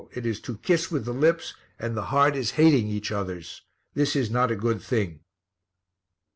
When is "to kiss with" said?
0.39-1.05